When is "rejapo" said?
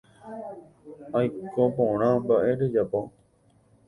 2.61-2.99